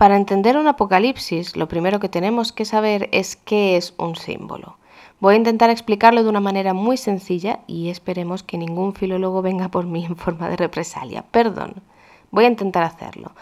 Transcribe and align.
Para 0.00 0.16
entender 0.16 0.56
un 0.56 0.66
apocalipsis, 0.66 1.58
lo 1.58 1.68
primero 1.68 2.00
que 2.00 2.08
tenemos 2.08 2.52
que 2.52 2.64
saber 2.64 3.10
es 3.12 3.36
qué 3.36 3.76
es 3.76 3.92
un 3.98 4.16
símbolo. 4.16 4.78
Voy 5.20 5.34
a 5.34 5.36
intentar 5.36 5.68
explicarlo 5.68 6.22
de 6.22 6.30
una 6.30 6.40
manera 6.40 6.72
muy 6.72 6.96
sencilla 6.96 7.60
y 7.66 7.90
esperemos 7.90 8.42
que 8.42 8.56
ningún 8.56 8.94
filólogo 8.94 9.42
venga 9.42 9.68
por 9.68 9.84
mí 9.84 10.06
en 10.06 10.16
forma 10.16 10.48
de 10.48 10.56
represalia. 10.56 11.26
Perdón. 11.30 11.82
Voy 12.30 12.46
a 12.46 12.48
intentar 12.48 12.82
hacerlo. 12.82 13.32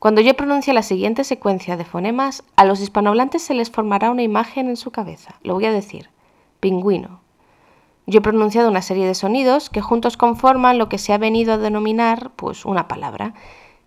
Cuando 0.00 0.20
yo 0.20 0.34
pronuncie 0.34 0.74
la 0.74 0.82
siguiente 0.82 1.22
secuencia 1.22 1.76
de 1.76 1.84
fonemas, 1.84 2.42
a 2.56 2.64
los 2.64 2.80
hispanohablantes 2.80 3.42
se 3.42 3.54
les 3.54 3.70
formará 3.70 4.10
una 4.10 4.24
imagen 4.24 4.68
en 4.68 4.76
su 4.76 4.90
cabeza. 4.90 5.36
Lo 5.44 5.54
voy 5.54 5.66
a 5.66 5.72
decir. 5.72 6.10
Pingüino. 6.58 7.20
Yo 8.06 8.18
he 8.18 8.22
pronunciado 8.22 8.68
una 8.68 8.82
serie 8.82 9.06
de 9.06 9.14
sonidos 9.14 9.70
que 9.70 9.82
juntos 9.82 10.16
conforman 10.16 10.78
lo 10.78 10.88
que 10.88 10.98
se 10.98 11.12
ha 11.12 11.18
venido 11.18 11.52
a 11.52 11.58
denominar 11.58 12.32
pues 12.34 12.64
una 12.64 12.88
palabra. 12.88 13.34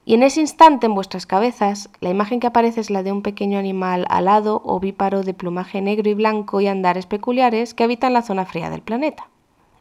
Y 0.04 0.16
en 0.16 0.24
ese 0.24 0.42
instante 0.42 0.88
en 0.88 0.96
vuestras 0.96 1.28
cabezas, 1.28 1.90
la 2.00 2.10
imagen 2.10 2.40
que 2.40 2.48
aparece 2.48 2.82
es 2.82 2.90
la 2.90 3.04
de 3.04 3.12
un 3.12 3.22
pequeño 3.22 3.60
animal 3.60 4.08
alado 4.10 4.62
o 4.66 4.80
de 4.80 5.34
plumaje 5.34 5.80
negro 5.82 6.10
y 6.10 6.16
blanco 6.16 6.60
y 6.60 6.68
andares 6.68 7.06
peculiares 7.06 7.76
que 7.76 7.84
habita 7.84 8.08
en 8.08 8.14
la 8.14 8.24
zona 8.24 8.46
fría 8.46 8.72
del 8.72 8.82
planeta. 8.82 9.28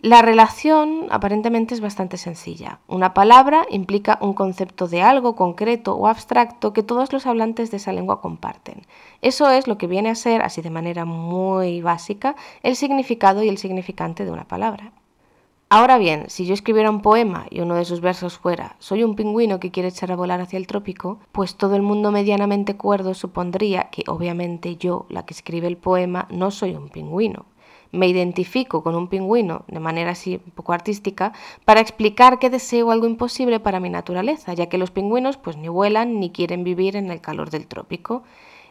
La 0.03 0.23
relación 0.23 1.09
aparentemente 1.11 1.75
es 1.75 1.83
bastante 1.83 2.17
sencilla. 2.17 2.81
Una 2.87 3.13
palabra 3.13 3.67
implica 3.71 4.19
un 4.23 4.33
concepto 4.33 4.89
de 4.89 5.03
algo 5.03 5.37
concreto 5.37 5.95
o 5.95 6.07
abstracto 6.07 6.73
que 6.73 6.83
todos 6.83 7.13
los 7.13 7.27
hablantes 7.27 7.71
de 7.71 7.77
esa 7.77 7.93
lengua 7.93 8.23
comparten. 8.23 8.87
Eso 9.21 9.51
es 9.51 9.67
lo 9.67 9.77
que 9.77 9.87
viene 9.87 10.09
a 10.09 10.15
ser, 10.15 10.41
así 10.41 10.63
de 10.63 10.71
manera 10.71 11.05
muy 11.05 11.83
básica, 11.83 12.35
el 12.63 12.77
significado 12.77 13.43
y 13.43 13.51
el 13.51 13.59
significante 13.59 14.25
de 14.25 14.31
una 14.31 14.45
palabra. 14.49 14.93
Ahora 15.73 15.99
bien, 15.99 16.25
si 16.27 16.47
yo 16.47 16.55
escribiera 16.55 16.91
un 16.91 17.01
poema 17.01 17.47
y 17.49 17.61
uno 17.61 17.77
de 17.77 17.85
sus 17.85 18.01
versos 18.01 18.37
fuera 18.37 18.75
Soy 18.81 19.05
un 19.05 19.15
pingüino 19.15 19.61
que 19.61 19.71
quiere 19.71 19.91
echar 19.91 20.11
a 20.11 20.17
volar 20.17 20.41
hacia 20.41 20.57
el 20.57 20.67
trópico, 20.67 21.21
pues 21.31 21.55
todo 21.55 21.77
el 21.77 21.83
mundo 21.83 22.11
medianamente 22.11 22.77
cuerdo 22.77 23.15
supondría 23.15 23.85
que 23.85 24.03
obviamente 24.09 24.75
yo, 24.75 25.07
la 25.09 25.25
que 25.25 25.33
escribe 25.33 25.69
el 25.69 25.77
poema, 25.77 26.27
no 26.29 26.51
soy 26.51 26.75
un 26.75 26.89
pingüino. 26.89 27.47
Me 27.93 28.09
identifico 28.09 28.83
con 28.83 28.97
un 28.97 29.07
pingüino 29.07 29.63
de 29.69 29.79
manera 29.79 30.11
así 30.11 30.41
un 30.45 30.51
poco 30.51 30.73
artística 30.73 31.33
para 31.65 31.81
explicar 31.81 32.41
que 32.41 32.51
deseo 32.51 32.91
algo 32.91 33.07
imposible 33.07 33.61
para 33.61 33.79
mi 33.79 33.91
naturaleza, 33.91 34.53
ya 34.55 34.69
que 34.69 34.77
los 34.77 34.91
pingüinos 34.91 35.37
pues 35.37 35.57
ni 35.57 35.69
vuelan 35.69 36.19
ni 36.19 36.31
quieren 36.31 36.65
vivir 36.65 36.97
en 36.97 37.13
el 37.13 37.21
calor 37.21 37.51
del 37.51 37.69
trópico. 37.69 38.25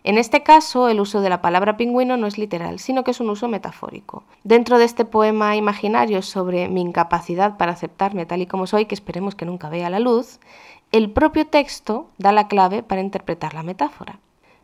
En 0.04 0.18
este 0.18 0.44
caso, 0.44 0.88
el 0.88 1.00
uso 1.00 1.22
de 1.22 1.30
la 1.30 1.42
palabra 1.42 1.76
pingüino 1.76 2.16
no 2.16 2.28
es 2.28 2.38
literal, 2.38 2.80
sino 2.80 3.04
que 3.04 3.12
es 3.12 3.20
un 3.20 3.30
uso 3.30 3.48
metafórico. 3.48 4.24
Dentro 4.44 4.78
de 4.78 4.86
este 4.86 5.06
poema 5.06 5.56
imaginario 5.56 6.22
sobre 6.22 6.70
mi 6.70 6.82
incapacidad 6.82 7.58
para 7.58 7.74
aceptarme 7.74 8.26
tal 8.26 8.42
y 8.42 8.48
como 8.48 8.68
soy, 8.68 8.86
que 8.86 8.96
esperemos 8.96 9.36
que 9.36 9.46
nunca 9.46 9.70
vea 9.70 9.90
la 9.90 10.00
luz, 10.00 10.40
el 10.92 11.12
propio 11.12 11.46
texto 11.46 12.08
da 12.18 12.32
la 12.32 12.48
clave 12.48 12.82
para 12.82 13.02
interpretar 13.02 13.54
la 13.54 13.64
metáfora. 13.64 14.20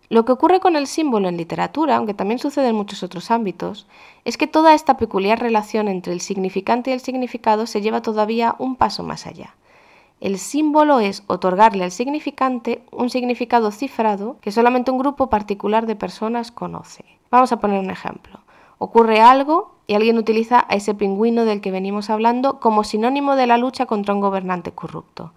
Lo 0.09 0.23
que 0.23 0.31
ocurre 0.31 0.59
con 0.59 0.75
el 0.75 0.87
símbolo 0.87 1.27
en 1.27 1.37
literatura, 1.37 1.95
aunque 1.95 2.13
también 2.13 2.39
sucede 2.39 2.69
en 2.69 2.75
muchos 2.75 3.03
otros 3.03 3.31
ámbitos, 3.31 3.87
es 4.23 4.37
que 4.37 4.47
toda 4.47 4.73
esta 4.73 4.97
peculiar 4.97 5.39
relación 5.39 5.87
entre 5.87 6.13
el 6.13 6.21
significante 6.21 6.91
y 6.91 6.93
el 6.93 6.99
significado 6.99 7.65
se 7.65 7.81
lleva 7.81 8.01
todavía 8.01 8.55
un 8.59 8.75
paso 8.75 9.03
más 9.03 9.25
allá. 9.25 9.55
El 10.21 10.37
símbolo 10.39 10.99
es 10.99 11.23
otorgarle 11.27 11.83
al 11.83 11.91
significante 11.91 12.83
un 12.91 13.09
significado 13.09 13.71
cifrado 13.71 14.37
que 14.41 14.51
solamente 14.51 14.91
un 14.91 14.97
grupo 14.97 15.29
particular 15.29 15.85
de 15.85 15.95
personas 15.95 16.51
conoce. 16.51 17.03
Vamos 17.29 17.51
a 17.51 17.59
poner 17.59 17.79
un 17.79 17.89
ejemplo. 17.89 18.39
Ocurre 18.77 19.21
algo 19.21 19.75
y 19.87 19.93
alguien 19.93 20.17
utiliza 20.17 20.65
a 20.69 20.75
ese 20.75 20.95
pingüino 20.95 21.45
del 21.45 21.61
que 21.61 21.71
venimos 21.71 22.09
hablando 22.09 22.59
como 22.59 22.83
sinónimo 22.83 23.35
de 23.35 23.47
la 23.47 23.57
lucha 23.57 23.85
contra 23.85 24.13
un 24.13 24.21
gobernante 24.21 24.71
corrupto. 24.71 25.33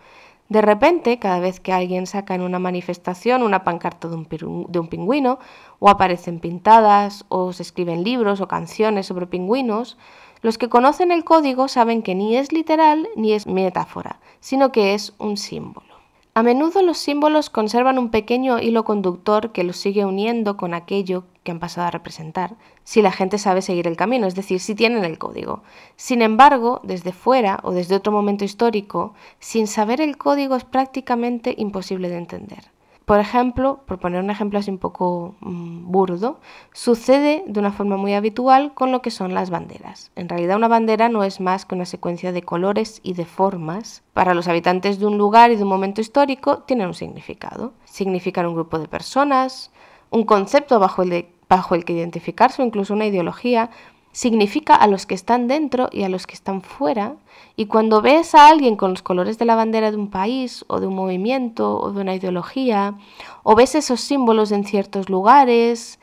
De 0.48 0.62
repente, 0.62 1.18
cada 1.18 1.40
vez 1.40 1.60
que 1.60 1.74
alguien 1.74 2.06
saca 2.06 2.34
en 2.34 2.40
una 2.40 2.58
manifestación 2.58 3.42
una 3.42 3.64
pancarta 3.64 4.08
de 4.08 4.14
un, 4.16 4.88
pingüino, 4.88 5.38
o 5.78 5.90
aparecen 5.90 6.40
pintadas, 6.40 7.26
o 7.28 7.52
se 7.52 7.62
escriben 7.62 8.02
libros 8.02 8.40
o 8.40 8.48
canciones 8.48 9.06
sobre 9.06 9.26
pingüinos, 9.26 9.98
los 10.42 10.58
que 10.58 10.68
conocen 10.68 11.10
el 11.10 11.24
código 11.24 11.68
saben 11.68 12.02
que 12.02 12.14
ni 12.14 12.36
es 12.36 12.52
literal 12.52 13.08
ni 13.16 13.32
es 13.32 13.46
metáfora, 13.46 14.20
sino 14.40 14.72
que 14.72 14.94
es 14.94 15.14
un 15.18 15.36
símbolo. 15.36 15.86
A 16.34 16.44
menudo 16.44 16.82
los 16.82 16.98
símbolos 16.98 17.50
conservan 17.50 17.98
un 17.98 18.10
pequeño 18.10 18.60
hilo 18.60 18.84
conductor 18.84 19.50
que 19.50 19.64
los 19.64 19.76
sigue 19.76 20.04
uniendo 20.04 20.56
con 20.56 20.72
aquello 20.72 21.24
que 21.42 21.50
han 21.50 21.58
pasado 21.58 21.88
a 21.88 21.90
representar, 21.90 22.54
si 22.84 23.02
la 23.02 23.10
gente 23.10 23.38
sabe 23.38 23.60
seguir 23.60 23.88
el 23.88 23.96
camino, 23.96 24.26
es 24.28 24.36
decir, 24.36 24.60
si 24.60 24.76
tienen 24.76 25.04
el 25.04 25.18
código. 25.18 25.64
Sin 25.96 26.22
embargo, 26.22 26.80
desde 26.84 27.12
fuera 27.12 27.58
o 27.64 27.72
desde 27.72 27.96
otro 27.96 28.12
momento 28.12 28.44
histórico, 28.44 29.14
sin 29.40 29.66
saber 29.66 30.00
el 30.00 30.16
código 30.16 30.54
es 30.54 30.64
prácticamente 30.64 31.54
imposible 31.58 32.08
de 32.08 32.18
entender. 32.18 32.70
Por 33.08 33.20
ejemplo, 33.20 33.80
por 33.86 33.98
poner 33.98 34.22
un 34.22 34.28
ejemplo 34.28 34.58
así 34.58 34.70
un 34.70 34.76
poco 34.76 35.34
mm, 35.40 35.90
burdo, 35.90 36.40
sucede 36.74 37.42
de 37.46 37.58
una 37.58 37.72
forma 37.72 37.96
muy 37.96 38.12
habitual 38.12 38.74
con 38.74 38.92
lo 38.92 39.00
que 39.00 39.10
son 39.10 39.32
las 39.32 39.48
banderas. 39.48 40.10
En 40.14 40.28
realidad 40.28 40.58
una 40.58 40.68
bandera 40.68 41.08
no 41.08 41.24
es 41.24 41.40
más 41.40 41.64
que 41.64 41.74
una 41.74 41.86
secuencia 41.86 42.32
de 42.32 42.42
colores 42.42 43.00
y 43.02 43.14
de 43.14 43.24
formas. 43.24 44.02
Para 44.12 44.34
los 44.34 44.46
habitantes 44.46 44.98
de 44.98 45.06
un 45.06 45.16
lugar 45.16 45.50
y 45.50 45.56
de 45.56 45.62
un 45.62 45.70
momento 45.70 46.02
histórico 46.02 46.58
tienen 46.64 46.88
un 46.88 46.92
significado. 46.92 47.72
Significan 47.86 48.44
un 48.44 48.54
grupo 48.54 48.78
de 48.78 48.88
personas, 48.88 49.70
un 50.10 50.24
concepto 50.24 50.78
bajo 50.78 51.00
el, 51.00 51.28
bajo 51.48 51.74
el 51.74 51.86
que 51.86 51.94
identificarse 51.94 52.60
o 52.60 52.66
incluso 52.66 52.92
una 52.92 53.06
ideología, 53.06 53.70
significa 54.18 54.74
a 54.74 54.88
los 54.88 55.06
que 55.06 55.14
están 55.14 55.46
dentro 55.46 55.90
y 55.92 56.02
a 56.02 56.08
los 56.08 56.26
que 56.26 56.34
están 56.34 56.60
fuera. 56.60 57.14
Y 57.54 57.66
cuando 57.66 58.02
ves 58.02 58.34
a 58.34 58.48
alguien 58.48 58.74
con 58.74 58.90
los 58.90 59.00
colores 59.00 59.38
de 59.38 59.44
la 59.44 59.54
bandera 59.54 59.92
de 59.92 59.96
un 59.96 60.10
país 60.10 60.64
o 60.66 60.80
de 60.80 60.88
un 60.88 60.96
movimiento 60.96 61.78
o 61.78 61.92
de 61.92 62.00
una 62.00 62.16
ideología, 62.16 62.98
o 63.44 63.54
ves 63.54 63.76
esos 63.76 64.00
símbolos 64.00 64.50
en 64.50 64.64
ciertos 64.64 65.08
lugares 65.08 66.00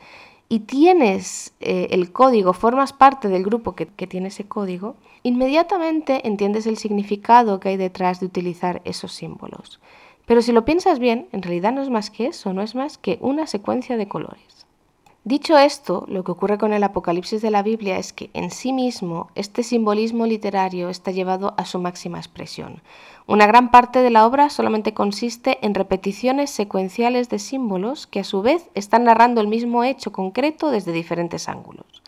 y 0.48 0.60
tienes 0.60 1.52
eh, 1.60 1.88
el 1.90 2.10
código, 2.10 2.54
formas 2.54 2.94
parte 2.94 3.28
del 3.28 3.44
grupo 3.44 3.74
que, 3.74 3.84
que 3.84 4.06
tiene 4.06 4.28
ese 4.28 4.44
código, 4.44 4.96
inmediatamente 5.22 6.26
entiendes 6.26 6.66
el 6.66 6.78
significado 6.78 7.60
que 7.60 7.68
hay 7.68 7.76
detrás 7.76 8.20
de 8.20 8.26
utilizar 8.26 8.80
esos 8.86 9.12
símbolos. 9.12 9.78
Pero 10.24 10.40
si 10.40 10.52
lo 10.52 10.64
piensas 10.64 11.00
bien, 11.00 11.28
en 11.32 11.42
realidad 11.42 11.74
no 11.74 11.82
es 11.82 11.90
más 11.90 12.08
que 12.08 12.28
eso, 12.28 12.54
no 12.54 12.62
es 12.62 12.74
más 12.74 12.96
que 12.96 13.18
una 13.20 13.46
secuencia 13.46 13.98
de 13.98 14.08
colores. 14.08 14.65
Dicho 15.26 15.58
esto, 15.58 16.04
lo 16.06 16.22
que 16.22 16.30
ocurre 16.30 16.56
con 16.56 16.72
el 16.72 16.84
Apocalipsis 16.84 17.42
de 17.42 17.50
la 17.50 17.64
Biblia 17.64 17.98
es 17.98 18.12
que 18.12 18.30
en 18.32 18.52
sí 18.52 18.72
mismo 18.72 19.28
este 19.34 19.64
simbolismo 19.64 20.24
literario 20.24 20.88
está 20.88 21.10
llevado 21.10 21.54
a 21.56 21.64
su 21.64 21.80
máxima 21.80 22.18
expresión. 22.18 22.80
Una 23.26 23.48
gran 23.48 23.72
parte 23.72 24.02
de 24.02 24.10
la 24.10 24.24
obra 24.24 24.50
solamente 24.50 24.94
consiste 24.94 25.58
en 25.66 25.74
repeticiones 25.74 26.50
secuenciales 26.50 27.28
de 27.28 27.40
símbolos 27.40 28.06
que 28.06 28.20
a 28.20 28.24
su 28.24 28.40
vez 28.40 28.70
están 28.76 29.02
narrando 29.02 29.40
el 29.40 29.48
mismo 29.48 29.82
hecho 29.82 30.12
concreto 30.12 30.70
desde 30.70 30.92
diferentes 30.92 31.48
ángulos. 31.48 32.04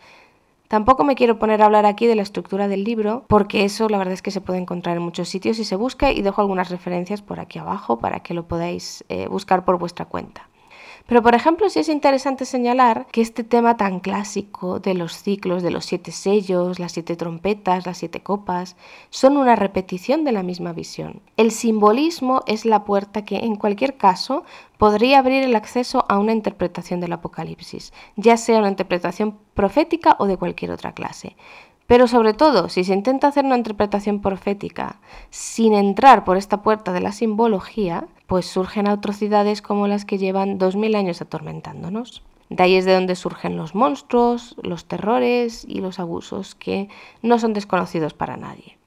Tampoco 0.69 1.03
me 1.03 1.15
quiero 1.15 1.39
poner 1.39 1.61
a 1.61 1.65
hablar 1.65 1.85
aquí 1.85 2.07
de 2.07 2.15
la 2.15 2.21
estructura 2.21 2.69
del 2.69 2.85
libro, 2.85 3.25
porque 3.27 3.65
eso 3.65 3.89
la 3.89 3.97
verdad 3.97 4.13
es 4.13 4.21
que 4.21 4.31
se 4.31 4.39
puede 4.39 4.59
encontrar 4.59 4.95
en 4.95 5.03
muchos 5.03 5.27
sitios 5.27 5.59
y 5.59 5.65
se 5.65 5.75
busca 5.75 6.13
y 6.13 6.21
dejo 6.21 6.39
algunas 6.39 6.69
referencias 6.69 7.21
por 7.21 7.41
aquí 7.41 7.59
abajo 7.59 7.99
para 7.99 8.21
que 8.21 8.33
lo 8.33 8.47
podáis 8.47 9.03
eh, 9.09 9.27
buscar 9.27 9.65
por 9.65 9.77
vuestra 9.77 10.05
cuenta. 10.05 10.47
Pero, 11.09 11.23
por 11.23 11.33
ejemplo, 11.33 11.67
sí 11.71 11.79
es 11.79 11.89
interesante 11.89 12.45
señalar 12.45 13.07
que 13.11 13.21
este 13.21 13.43
tema 13.43 13.77
tan 13.77 13.99
clásico 13.99 14.79
de 14.79 14.93
los 14.93 15.13
ciclos, 15.13 15.63
de 15.63 15.71
los 15.71 15.85
siete 15.85 16.11
sellos, 16.11 16.77
las 16.77 16.91
siete 16.91 17.15
trompetas, 17.15 17.87
las 17.87 17.97
siete 17.97 18.21
copas, 18.21 18.75
son 19.09 19.35
una 19.35 19.55
repetición 19.55 20.23
de 20.23 20.33
la 20.33 20.43
misma 20.43 20.71
visión. 20.71 21.23
El 21.35 21.49
simbolismo 21.49 22.43
es 22.45 22.63
la 22.63 22.83
puerta 22.83 23.25
que, 23.25 23.37
en 23.37 23.55
cualquier 23.55 23.97
caso, 23.97 24.43
podría 24.77 25.17
abrir 25.17 25.41
el 25.41 25.55
acceso 25.55 26.05
a 26.09 26.19
una 26.19 26.31
interpretación 26.31 26.99
del 26.99 27.13
Apocalipsis, 27.13 27.91
ya 28.15 28.37
sea 28.37 28.59
una 28.59 28.69
interpretación 28.69 29.35
profética 29.55 30.15
o 30.19 30.27
de 30.27 30.37
cualquier 30.37 30.69
otra 30.69 30.91
clase. 30.91 31.35
Pero 31.89 32.07
sobre 32.07 32.35
todo, 32.35 32.69
si 32.69 32.83
se 32.83 32.93
intenta 32.93 33.29
hacer 33.29 33.45
una 33.45 33.57
interpretación 33.57 34.21
profética 34.21 34.99
sin 35.31 35.73
entrar 35.73 36.23
por 36.23 36.37
esta 36.37 36.61
puerta 36.61 36.93
de 36.93 37.01
la 37.01 37.11
simbología, 37.11 38.05
pues 38.27 38.45
surgen 38.45 38.87
atrocidades 38.87 39.63
como 39.63 39.87
las 39.87 40.05
que 40.05 40.19
llevan 40.19 40.59
dos 40.59 40.75
mil 40.75 40.93
años 40.93 41.19
atormentándonos. 41.19 42.21
De 42.49 42.61
ahí 42.61 42.75
es 42.75 42.85
de 42.85 42.93
donde 42.93 43.15
surgen 43.15 43.57
los 43.57 43.73
monstruos, 43.73 44.55
los 44.61 44.85
terrores 44.85 45.65
y 45.67 45.81
los 45.81 45.99
abusos 45.99 46.53
que 46.53 46.89
no 47.23 47.39
son 47.39 47.53
desconocidos 47.53 48.13
para 48.13 48.37
nadie. 48.37 48.78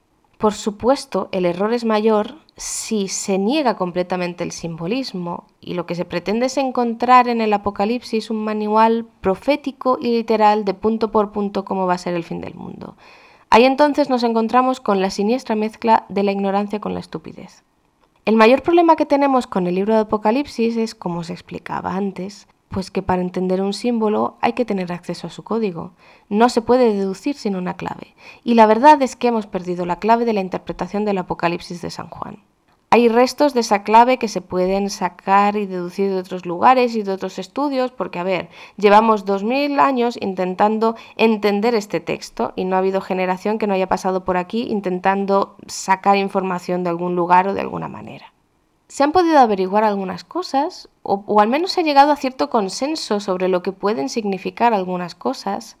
Por 0.43 0.55
supuesto, 0.55 1.29
el 1.31 1.45
error 1.45 1.73
es 1.73 1.85
mayor 1.85 2.35
si 2.57 3.07
se 3.07 3.37
niega 3.37 3.77
completamente 3.77 4.43
el 4.43 4.51
simbolismo 4.51 5.45
y 5.61 5.73
lo 5.73 5.85
que 5.85 5.95
se 5.95 6.03
pretende 6.03 6.47
es 6.47 6.57
encontrar 6.57 7.29
en 7.29 7.39
el 7.39 7.53
Apocalipsis 7.53 8.29
un 8.29 8.43
manual 8.43 9.05
profético 9.21 9.97
y 10.01 10.07
literal 10.07 10.65
de 10.65 10.73
punto 10.73 11.11
por 11.11 11.31
punto 11.31 11.63
cómo 11.63 11.87
va 11.87 11.93
a 11.93 11.97
ser 11.97 12.13
el 12.13 12.25
fin 12.25 12.41
del 12.41 12.55
mundo. 12.55 12.97
Ahí 13.49 13.63
entonces 13.63 14.09
nos 14.09 14.21
encontramos 14.23 14.81
con 14.81 14.99
la 14.99 15.11
siniestra 15.11 15.55
mezcla 15.55 16.05
de 16.09 16.23
la 16.23 16.33
ignorancia 16.33 16.81
con 16.81 16.93
la 16.93 16.99
estupidez. 16.99 17.63
El 18.25 18.35
mayor 18.35 18.63
problema 18.63 18.97
que 18.97 19.05
tenemos 19.05 19.47
con 19.47 19.65
el 19.65 19.75
libro 19.75 19.93
de 19.93 20.01
Apocalipsis 20.01 20.75
es, 20.75 20.93
como 20.93 21.19
os 21.19 21.29
explicaba 21.29 21.95
antes, 21.95 22.49
pues 22.73 22.91
que 22.91 23.01
para 23.01 23.21
entender 23.21 23.61
un 23.61 23.71
símbolo 23.71 24.35
hay 24.41 24.53
que 24.53 24.65
tener 24.65 24.91
acceso 24.91 25.27
a 25.27 25.29
su 25.29 25.43
código. 25.43 25.93
No 26.27 26.49
se 26.49 26.61
puede 26.61 26.93
deducir 26.93 27.35
sin 27.35 27.55
una 27.55 27.75
clave. 27.75 28.15
Y 28.43 28.55
la 28.55 28.65
verdad 28.65 29.01
es 29.01 29.15
que 29.15 29.27
hemos 29.29 29.47
perdido 29.47 29.85
la 29.85 29.99
clave 29.99 30.25
de 30.25 30.33
la 30.33 30.41
interpretación 30.41 31.05
del 31.05 31.19
Apocalipsis 31.19 31.81
de 31.81 31.91
San 31.91 32.09
Juan. 32.09 32.39
Hay 32.89 33.07
restos 33.09 33.53
de 33.53 33.61
esa 33.61 33.83
clave 33.83 34.17
que 34.19 34.27
se 34.27 34.41
pueden 34.41 34.89
sacar 34.89 35.55
y 35.55 35.65
deducir 35.65 36.09
de 36.11 36.17
otros 36.17 36.45
lugares 36.45 36.95
y 36.95 37.01
de 37.01 37.11
otros 37.11 37.39
estudios, 37.39 37.91
porque, 37.91 38.19
a 38.19 38.23
ver, 38.23 38.49
llevamos 38.77 39.25
2000 39.25 39.79
años 39.79 40.17
intentando 40.19 40.95
entender 41.15 41.73
este 41.73 41.99
texto 41.99 42.53
y 42.55 42.65
no 42.65 42.75
ha 42.75 42.79
habido 42.79 43.01
generación 43.01 43.57
que 43.57 43.65
no 43.65 43.73
haya 43.73 43.87
pasado 43.87 44.23
por 44.25 44.37
aquí 44.37 44.67
intentando 44.69 45.55
sacar 45.67 46.17
información 46.17 46.83
de 46.83 46.89
algún 46.89 47.15
lugar 47.15 47.47
o 47.47 47.53
de 47.53 47.61
alguna 47.61 47.87
manera 47.87 48.32
se 48.93 49.03
han 49.03 49.11
podido 49.11 49.39
averiguar 49.39 49.83
algunas 49.83 50.23
cosas, 50.23 50.87
o, 51.01 51.41
al 51.41 51.47
menos 51.47 51.71
se 51.71 51.81
ha 51.81 51.83
llegado 51.83 52.11
a 52.11 52.15
cierto 52.15 52.51
consenso 52.51 53.19
sobre 53.19 53.47
lo 53.47 53.63
que 53.63 53.71
pueden 53.71 54.07
significar 54.07 54.71
algunas 54.71 55.15
cosas, 55.15 55.77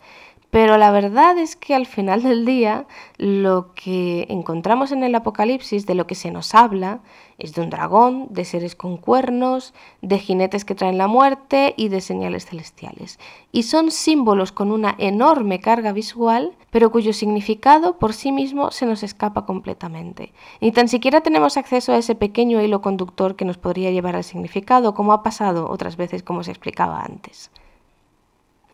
pero 0.53 0.77
la 0.77 0.91
verdad 0.91 1.35
es 1.39 1.55
que 1.55 1.73
al 1.73 1.87
final 1.87 2.21
del 2.21 2.45
día 2.45 2.85
lo 3.17 3.73
que 3.73 4.27
encontramos 4.29 4.91
en 4.91 5.03
el 5.03 5.15
Apocalipsis, 5.15 5.87
de 5.87 5.95
lo 5.95 6.05
que 6.05 6.13
se 6.13 6.29
nos 6.29 6.53
habla, 6.53 6.99
es 7.39 7.55
de 7.55 7.61
un 7.61 7.71
dragón, 7.71 8.27
de 8.29 8.45
seres 8.45 8.75
con 8.75 8.97
cuernos, 8.97 9.73
de 10.03 10.19
jinetes 10.19 10.63
que 10.63 10.75
traen 10.75 10.99
la 10.99 11.07
muerte 11.07 11.73
y 11.75 11.89
de 11.89 12.01
señales 12.01 12.45
celestiales. 12.45 13.17
Y 13.51 13.63
son 13.63 13.89
símbolos 13.89 14.51
con 14.51 14.71
una 14.71 14.93
enorme 14.99 15.59
carga 15.59 15.91
visual, 15.91 16.55
pero 16.69 16.91
cuyo 16.91 17.13
significado 17.13 17.97
por 17.97 18.13
sí 18.13 18.31
mismo 18.31 18.69
se 18.69 18.85
nos 18.85 19.01
escapa 19.01 19.47
completamente. 19.47 20.33
Ni 20.61 20.71
tan 20.71 20.87
siquiera 20.87 21.21
tenemos 21.21 21.57
acceso 21.57 21.93
a 21.93 21.97
ese 21.97 22.13
pequeño 22.13 22.61
hilo 22.61 22.79
conductor 22.79 23.35
que 23.35 23.45
nos 23.45 23.57
podría 23.57 23.89
llevar 23.89 24.15
al 24.15 24.23
significado, 24.23 24.93
como 24.93 25.13
ha 25.13 25.23
pasado 25.23 25.67
otras 25.67 25.97
veces 25.97 26.21
como 26.21 26.43
se 26.43 26.51
explicaba 26.51 27.01
antes. 27.01 27.49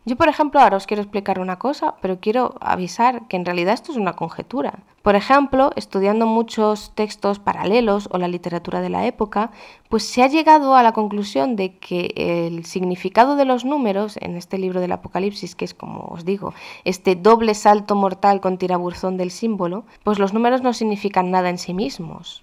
Yo, 0.06 0.16
por 0.16 0.28
ejemplo, 0.28 0.60
ahora 0.60 0.78
os 0.78 0.86
quiero 0.86 1.02
explicar 1.02 1.40
una 1.40 1.58
cosa, 1.58 1.94
pero 2.00 2.20
quiero 2.20 2.54
avisar 2.60 3.28
que 3.28 3.36
en 3.36 3.44
realidad 3.44 3.74
esto 3.74 3.92
es 3.92 3.98
una 3.98 4.14
conjetura. 4.14 4.78
Por 5.02 5.14
ejemplo, 5.14 5.72
estudiando 5.76 6.26
muchos 6.26 6.92
textos 6.94 7.38
paralelos 7.38 8.08
o 8.10 8.16
la 8.16 8.26
literatura 8.26 8.80
de 8.80 8.88
la 8.88 9.06
época, 9.06 9.50
pues 9.90 10.04
se 10.04 10.22
ha 10.22 10.26
llegado 10.26 10.74
a 10.74 10.82
la 10.82 10.92
conclusión 10.92 11.54
de 11.54 11.76
que 11.76 12.14
el 12.16 12.64
significado 12.64 13.36
de 13.36 13.44
los 13.44 13.66
números 13.66 14.16
en 14.22 14.36
este 14.36 14.56
libro 14.56 14.80
del 14.80 14.92
Apocalipsis, 14.92 15.54
que 15.54 15.66
es 15.66 15.74
como 15.74 16.08
os 16.10 16.24
digo, 16.24 16.54
este 16.84 17.14
doble 17.14 17.54
salto 17.54 17.94
mortal 17.94 18.40
con 18.40 18.56
tiraburzón 18.56 19.18
del 19.18 19.30
símbolo, 19.30 19.84
pues 20.02 20.18
los 20.18 20.32
números 20.32 20.62
no 20.62 20.72
significan 20.72 21.30
nada 21.30 21.50
en 21.50 21.58
sí 21.58 21.74
mismos. 21.74 22.42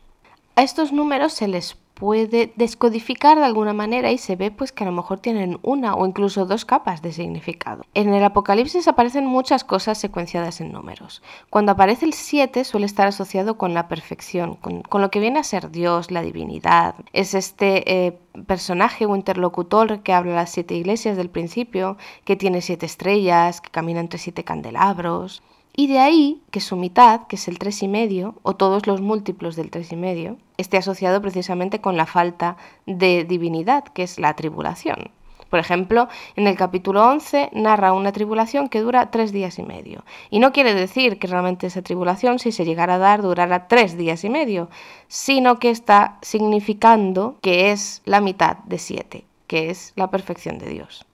A 0.55 0.61
estos 0.61 0.91
números 0.91 1.33
se 1.33 1.47
les 1.47 1.75
puede 1.97 2.53
descodificar 2.55 3.39
de 3.39 3.45
alguna 3.45 3.73
manera 3.73 4.11
y 4.11 4.19
se 4.19 4.35
ve 4.35 4.51
pues 4.51 4.71
que 4.71 4.83
a 4.83 4.87
lo 4.87 4.93
mejor 4.93 5.19
tienen 5.19 5.59
una 5.63 5.95
o 5.95 6.05
incluso 6.05 6.45
dos 6.45 6.63
capas 6.63 7.01
de 7.01 7.11
significado. 7.11 7.85
En 7.95 8.13
el 8.13 8.23
Apocalipsis 8.23 8.87
aparecen 8.87 9.25
muchas 9.25 9.63
cosas 9.63 9.97
secuenciadas 9.97 10.61
en 10.61 10.71
números. 10.71 11.23
Cuando 11.49 11.71
aparece 11.71 12.05
el 12.05 12.13
7 12.13 12.63
suele 12.65 12.85
estar 12.85 13.07
asociado 13.07 13.57
con 13.57 13.73
la 13.73 13.87
perfección, 13.87 14.55
con, 14.55 14.83
lo 15.01 15.09
que 15.09 15.19
viene 15.19 15.39
a 15.39 15.43
ser 15.43 15.71
Dios, 15.71 16.11
la 16.11 16.21
divinidad. 16.21 16.95
Es 17.13 17.33
este 17.33 18.05
eh, 18.05 18.19
personaje 18.45 19.07
o 19.07 19.15
interlocutor 19.15 20.01
que 20.01 20.13
habla 20.13 20.35
las 20.35 20.51
siete 20.51 20.75
iglesias 20.75 21.17
del 21.17 21.31
principio, 21.31 21.97
que 22.25 22.35
tiene 22.35 22.61
siete 22.61 22.85
estrellas, 22.85 23.59
que 23.59 23.71
camina 23.71 23.99
entre 23.99 24.19
siete 24.19 24.43
candelabros. 24.43 25.41
Y 25.79 25.85
de 25.85 25.99
ahí 25.99 26.41
que 26.49 26.59
su 26.59 26.75
mitad, 26.75 27.27
que 27.27 27.35
es 27.35 27.47
el 27.47 27.59
3,5, 27.59 28.33
o 28.41 28.55
todos 28.55 28.87
los 28.87 28.99
múltiplos 28.99 29.55
del 29.55 29.69
3,5, 29.69 30.37
esté 30.57 30.77
asociado 30.77 31.21
precisamente 31.21 31.81
con 31.81 31.95
la 31.95 32.07
falta 32.07 32.57
de 32.87 33.25
divinidad, 33.25 33.83
que 33.83 34.01
es 34.01 34.17
la 34.17 34.35
tribulación. 34.35 35.11
Por 35.51 35.59
ejemplo, 35.59 36.07
en 36.35 36.47
el 36.47 36.57
capítulo 36.57 37.07
11 37.07 37.51
narra 37.53 37.93
una 37.93 38.11
tribulación 38.11 38.69
que 38.69 38.81
dura 38.81 39.11
tres 39.11 39.31
días 39.31 39.59
y 39.59 39.63
medio. 39.63 40.03
Y 40.31 40.39
no 40.39 40.51
quiere 40.51 40.73
decir 40.73 41.19
que 41.19 41.27
realmente 41.27 41.67
esa 41.67 41.83
tribulación, 41.83 42.39
si 42.39 42.51
se 42.51 42.65
llegara 42.65 42.95
a 42.95 42.97
dar, 42.97 43.21
durara 43.21 43.67
tres 43.67 43.95
días 43.95 44.23
y 44.23 44.29
medio, 44.29 44.71
sino 45.07 45.59
que 45.59 45.69
está 45.69 46.17
significando 46.23 47.37
que 47.43 47.71
es 47.71 48.01
la 48.03 48.19
mitad 48.19 48.57
de 48.65 48.79
siete, 48.79 49.25
que 49.45 49.69
es 49.69 49.93
la 49.95 50.09
perfección 50.09 50.57
de 50.57 50.69
Dios. 50.69 51.06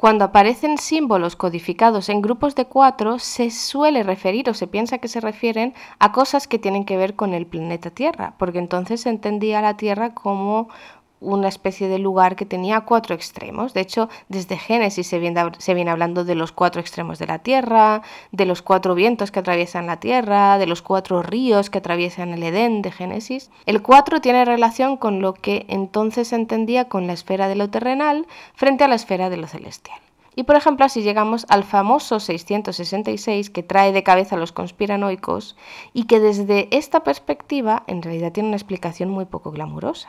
Cuando 0.00 0.24
aparecen 0.24 0.78
símbolos 0.78 1.36
codificados 1.36 2.08
en 2.08 2.22
grupos 2.22 2.54
de 2.54 2.64
cuatro, 2.64 3.18
se 3.18 3.50
suele 3.50 4.02
referir 4.02 4.48
o 4.48 4.54
se 4.54 4.66
piensa 4.66 4.96
que 4.96 5.08
se 5.08 5.20
refieren 5.20 5.74
a 5.98 6.10
cosas 6.10 6.48
que 6.48 6.58
tienen 6.58 6.86
que 6.86 6.96
ver 6.96 7.16
con 7.16 7.34
el 7.34 7.44
planeta 7.44 7.90
Tierra, 7.90 8.32
porque 8.38 8.60
entonces 8.60 9.02
se 9.02 9.10
entendía 9.10 9.60
la 9.60 9.76
Tierra 9.76 10.14
como 10.14 10.70
una 11.20 11.48
especie 11.48 11.88
de 11.88 11.98
lugar 11.98 12.36
que 12.36 12.46
tenía 12.46 12.80
cuatro 12.82 13.14
extremos. 13.14 13.74
De 13.74 13.80
hecho, 13.80 14.08
desde 14.28 14.56
Génesis 14.56 15.06
se 15.06 15.18
viene, 15.18 15.90
hablando 15.90 16.24
de 16.24 16.34
los 16.34 16.52
cuatro 16.52 16.80
extremos 16.80 17.18
de 17.18 17.26
la 17.26 17.40
Tierra, 17.40 18.02
de 18.32 18.46
los 18.46 18.62
cuatro 18.62 18.94
vientos 18.94 19.30
que 19.30 19.40
atraviesan 19.40 19.86
la 19.86 20.00
Tierra, 20.00 20.58
de 20.58 20.66
los 20.66 20.82
cuatro 20.82 21.22
ríos 21.22 21.70
que 21.70 21.78
atraviesan 21.78 22.30
el 22.30 22.42
Edén 22.42 22.82
de 22.82 22.90
Génesis. 22.90 23.50
El 23.66 23.82
cuatro 23.82 24.20
tiene 24.20 24.44
relación 24.44 24.96
con 24.96 25.20
lo 25.20 25.34
que 25.34 25.66
entonces 25.68 26.28
se 26.28 26.36
entendía 26.36 26.88
con 26.88 27.06
la 27.06 27.12
esfera 27.12 27.48
de 27.48 27.56
lo 27.56 27.70
terrenal 27.70 28.26
frente 28.54 28.84
a 28.84 28.88
la 28.88 28.94
esfera 28.94 29.30
de 29.30 29.36
lo 29.36 29.46
celestial. 29.46 30.00
Y 30.36 30.44
por 30.44 30.56
ejemplo, 30.56 30.86
así 30.86 31.02
llegamos 31.02 31.44
al 31.48 31.64
famoso 31.64 32.20
666 32.20 33.50
que 33.50 33.62
trae 33.62 33.92
de 33.92 34.02
cabeza 34.02 34.36
a 34.36 34.38
los 34.38 34.52
conspiranoicos 34.52 35.56
y 35.92 36.04
que 36.04 36.20
desde 36.20 36.68
esta 36.70 37.00
perspectiva 37.00 37.82
en 37.88 38.00
realidad 38.00 38.32
tiene 38.32 38.48
una 38.48 38.56
explicación 38.56 39.10
muy 39.10 39.24
poco 39.24 39.50
glamurosa. 39.50 40.08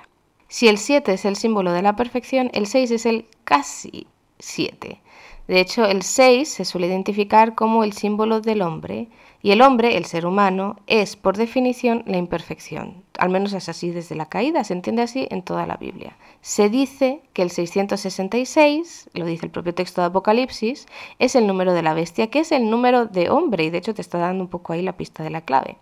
Si 0.52 0.68
el 0.68 0.78
7 0.78 1.14
es 1.14 1.24
el 1.24 1.38
símbolo 1.38 1.72
de 1.72 1.82
la 1.82 1.96
perfección, 1.96 2.52
el 2.54 2.68
6 2.68 2.92
es 2.92 3.06
el 3.06 3.26
casi 3.46 4.08
7. 4.40 5.00
De 5.48 5.60
hecho, 5.62 5.86
el 5.86 6.02
6 6.02 6.46
se 6.46 6.66
suele 6.66 6.88
identificar 6.88 7.56
como 7.56 7.86
el 7.86 7.94
símbolo 7.94 8.42
del 8.42 8.62
hombre 8.62 9.08
y 9.42 9.52
el 9.52 9.62
hombre, 9.62 9.96
el 9.96 10.04
ser 10.04 10.26
humano, 10.26 10.76
es 10.88 11.16
por 11.16 11.38
definición 11.38 12.04
la 12.06 12.18
imperfección. 12.18 13.02
Al 13.18 13.30
menos 13.30 13.54
es 13.54 13.70
así 13.70 13.92
desde 13.92 14.16
la 14.16 14.28
caída, 14.28 14.66
se 14.66 14.74
entiende 14.74 15.04
así 15.04 15.26
en 15.32 15.42
toda 15.42 15.66
la 15.66 15.78
Biblia. 15.78 16.18
Se 16.42 16.68
dice 16.68 17.22
que 17.32 17.44
el 17.44 17.50
666, 17.50 19.10
lo 19.14 19.26
dice 19.26 19.46
el 19.46 19.54
propio 19.54 19.74
texto 19.74 20.02
de 20.02 20.08
Apocalipsis, 20.08 20.86
es 21.18 21.36
el 21.36 21.48
número 21.48 21.74
de 21.74 21.82
la 21.82 21.94
bestia, 21.94 22.28
que 22.28 22.40
es 22.40 22.52
el 22.52 22.70
número 22.70 23.06
de 23.06 23.30
hombre 23.30 23.64
y 23.64 23.70
de 23.70 23.78
hecho 23.78 23.94
te 23.94 24.02
está 24.02 24.18
dando 24.18 24.44
un 24.44 24.50
poco 24.50 24.74
ahí 24.74 24.82
la 24.82 24.98
pista 24.98 25.24
de 25.24 25.30
la 25.30 25.46
clave. 25.46 25.78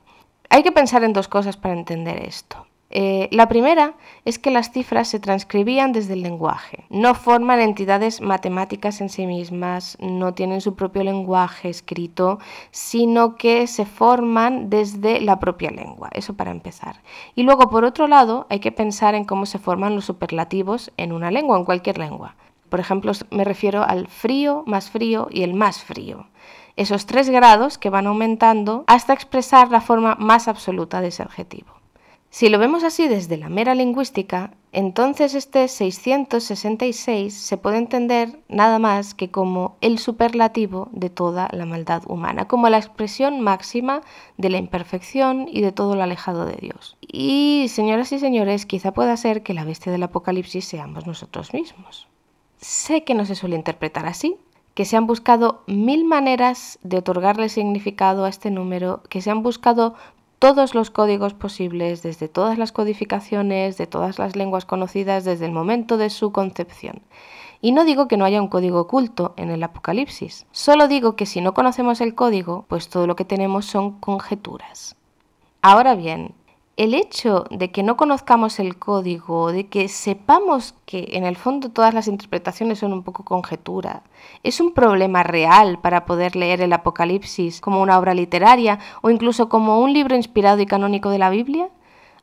Hay 0.52 0.62
que 0.62 0.72
pensar 0.72 1.04
en 1.04 1.14
dos 1.14 1.28
cosas 1.28 1.58
para 1.58 1.74
entender 1.74 2.24
esto. 2.24 2.69
Eh, 2.92 3.30
la 3.32 3.48
primera 3.48 3.94
es 4.26 4.40
que 4.40 4.50
las 4.50 4.72
cifras 4.72 5.08
se 5.08 5.20
transcribían 5.20 5.92
desde 5.92 6.14
el 6.14 6.24
lenguaje. 6.24 6.86
No 6.90 7.14
forman 7.14 7.60
entidades 7.60 8.20
matemáticas 8.20 9.00
en 9.02 9.10
sí 9.10 9.28
mismas, 9.28 9.98
no 10.00 10.34
tienen 10.34 10.62
su 10.62 10.76
propio 10.76 11.04
lenguaje 11.04 11.70
escrito, 11.70 12.40
sino 12.72 13.36
que 13.36 13.68
se 13.68 13.86
forman 13.86 14.70
desde 14.70 15.22
la 15.22 15.40
propia 15.40 15.70
lengua. 15.70 16.10
Eso 16.14 16.34
para 16.34 16.52
empezar. 16.52 17.02
Y 17.36 17.44
luego, 17.44 17.70
por 17.70 17.86
otro 17.86 18.08
lado, 18.08 18.48
hay 18.50 18.60
que 18.60 18.72
pensar 18.72 19.14
en 19.14 19.26
cómo 19.26 19.46
se 19.46 19.60
forman 19.60 19.96
los 19.96 20.06
superlativos 20.06 20.92
en 20.98 21.12
una 21.12 21.30
lengua, 21.30 21.58
en 21.58 21.66
cualquier 21.66 22.00
lengua. 22.00 22.36
Por 22.70 22.80
ejemplo, 22.80 23.12
me 23.32 23.44
refiero 23.44 23.84
al 23.84 24.08
frío, 24.08 24.64
más 24.66 24.90
frío 24.90 25.28
y 25.32 25.44
el 25.44 25.54
más 25.54 25.84
frío. 25.84 26.28
Esos 26.76 27.06
tres 27.06 27.30
grados 27.30 27.78
que 27.78 27.90
van 27.90 28.08
aumentando 28.08 28.84
hasta 28.88 29.14
expresar 29.14 29.70
la 29.70 29.82
forma 29.82 30.16
más 30.16 30.48
absoluta 30.48 31.02
de 31.02 31.10
ese 31.10 31.24
adjetivo. 31.24 31.79
Si 32.32 32.48
lo 32.50 32.60
vemos 32.60 32.84
así 32.84 33.08
desde 33.08 33.38
la 33.38 33.50
mera 33.50 33.74
lingüística, 33.74 34.52
entonces 34.72 35.34
este 35.34 35.68
666 35.68 37.34
se 37.34 37.58
puede 37.58 37.78
entender 37.80 38.40
nada 38.48 38.78
más 38.78 39.16
que 39.16 39.32
como 39.32 39.78
el 39.82 39.98
superlativo 39.98 40.90
de 40.92 41.10
toda 41.10 41.50
la 41.52 41.66
maldad 41.66 42.04
humana, 42.06 42.48
como 42.48 42.70
la 42.70 42.78
expresión 42.78 43.42
máxima 43.42 44.02
de 44.38 44.52
la 44.52 44.58
imperfección 44.58 45.48
y 45.52 45.62
de 45.62 45.72
todo 45.72 45.96
lo 45.96 46.04
alejado 46.04 46.46
de 46.46 46.58
Dios. 46.62 46.98
Y, 47.02 47.66
señoras 47.70 48.12
y 48.12 48.20
señores, 48.20 48.68
quizá 48.68 48.94
pueda 48.94 49.18
ser 49.18 49.42
que 49.42 49.56
la 49.56 49.66
bestia 49.66 49.92
del 49.92 50.04
Apocalipsis 50.04 50.66
seamos 50.66 51.08
nosotros 51.08 51.52
mismos. 51.52 52.08
Sé 52.58 53.04
que 53.04 53.16
no 53.16 53.26
se 53.26 53.34
suele 53.34 53.56
interpretar 53.56 54.06
así, 54.06 54.38
que 54.76 54.86
se 54.86 54.98
han 54.98 55.08
buscado 55.08 55.64
mil 55.66 56.06
maneras 56.06 56.78
de 56.84 56.98
otorgarle 56.98 57.50
significado 57.50 58.24
a 58.24 58.30
este 58.30 58.52
número, 58.52 59.02
que 59.10 59.22
se 59.22 59.32
han 59.32 59.42
buscado 59.42 59.96
todos 60.40 60.74
los 60.74 60.90
códigos 60.90 61.34
posibles, 61.34 62.02
desde 62.02 62.30
todas 62.30 62.58
las 62.58 62.72
codificaciones, 62.72 63.78
de 63.78 63.88
todas 63.88 64.18
las 64.20 64.38
lenguas 64.38 64.66
conocidas 64.66 65.26
desde 65.26 65.46
el 65.46 65.52
momento 65.52 65.98
de 65.98 66.10
su 66.10 66.32
concepción. 66.32 67.02
Y 67.62 67.74
no 67.74 67.84
digo 67.84 68.08
que 68.08 68.16
no 68.16 68.24
haya 68.24 68.42
un 68.42 68.48
código 68.48 68.80
oculto 68.80 69.34
en 69.36 69.50
el 69.50 69.62
Apocalipsis, 69.62 70.48
solo 70.52 70.88
digo 70.88 71.18
que 71.18 71.26
si 71.26 71.42
no 71.42 71.54
conocemos 71.54 72.00
el 72.00 72.16
código, 72.16 72.64
pues 72.70 72.88
todo 72.88 73.06
lo 73.06 73.18
que 73.18 73.26
tenemos 73.26 73.66
son 73.66 74.00
conjeturas. 74.00 74.96
Ahora 75.62 75.94
bien, 75.96 76.34
el 76.80 76.94
hecho 76.94 77.44
de 77.52 77.72
que 77.72 77.84
no 77.84 77.98
conozcamos 77.98 78.58
el 78.58 78.80
código, 78.80 79.52
de 79.52 79.68
que 79.68 79.90
sepamos 79.90 80.76
que 80.86 81.10
en 81.12 81.26
el 81.26 81.36
fondo 81.36 81.72
todas 81.72 81.94
las 81.94 82.08
interpretaciones 82.08 82.80
son 82.80 82.94
un 82.94 83.04
poco 83.04 83.26
conjetura, 83.26 84.04
es 84.44 84.62
un 84.62 84.74
problema 84.74 85.22
real 85.24 85.80
para 85.80 86.06
poder 86.06 86.38
leer 86.38 86.62
el 86.62 86.72
Apocalipsis 86.72 87.60
como 87.60 87.82
una 87.82 88.00
obra 88.00 88.14
literaria 88.14 88.80
o 89.02 89.10
incluso 89.10 89.50
como 89.50 89.82
un 89.82 89.92
libro 89.92 90.16
inspirado 90.16 90.62
y 90.62 90.66
canónico 90.66 91.10
de 91.10 91.18
la 91.18 91.30
Biblia? 91.30 91.68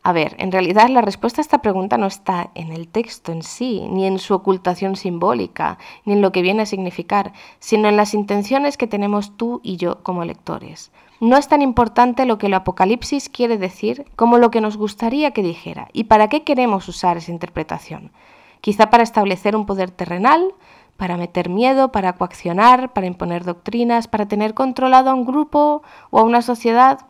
A 0.02 0.12
ver, 0.12 0.36
en 0.38 0.50
realidad 0.50 0.88
la 0.88 1.02
respuesta 1.02 1.42
a 1.42 1.44
esta 1.44 1.60
pregunta 1.60 1.98
no 1.98 2.06
está 2.06 2.48
en 2.54 2.72
el 2.72 2.88
texto 2.88 3.32
en 3.32 3.42
sí, 3.42 3.86
ni 3.90 4.06
en 4.06 4.18
su 4.18 4.32
ocultación 4.32 4.96
simbólica, 4.96 5.76
ni 6.06 6.14
en 6.14 6.22
lo 6.22 6.32
que 6.32 6.40
viene 6.40 6.62
a 6.62 6.66
significar, 6.66 7.34
sino 7.58 7.90
en 7.90 7.98
las 7.98 8.14
intenciones 8.14 8.78
que 8.78 8.86
tenemos 8.86 9.36
tú 9.36 9.60
y 9.62 9.76
yo 9.76 10.02
como 10.02 10.24
lectores. 10.24 10.92
No 11.20 11.36
es 11.36 11.48
tan 11.48 11.62
importante 11.62 12.26
lo 12.26 12.36
que 12.36 12.46
el 12.46 12.54
Apocalipsis 12.54 13.28
quiere 13.28 13.56
decir 13.56 14.04
como 14.16 14.38
lo 14.38 14.50
que 14.50 14.60
nos 14.60 14.76
gustaría 14.76 15.30
que 15.30 15.42
dijera 15.42 15.88
y 15.92 16.04
para 16.04 16.28
qué 16.28 16.44
queremos 16.44 16.88
usar 16.88 17.16
esa 17.16 17.32
interpretación. 17.32 18.12
Quizá 18.60 18.90
para 18.90 19.02
establecer 19.02 19.56
un 19.56 19.64
poder 19.64 19.90
terrenal, 19.90 20.54
para 20.96 21.16
meter 21.16 21.48
miedo, 21.48 21.92
para 21.92 22.14
coaccionar, 22.14 22.92
para 22.92 23.06
imponer 23.06 23.44
doctrinas, 23.44 24.08
para 24.08 24.26
tener 24.26 24.54
controlado 24.54 25.10
a 25.10 25.14
un 25.14 25.24
grupo 25.24 25.82
o 26.10 26.18
a 26.18 26.22
una 26.22 26.42
sociedad. 26.42 27.00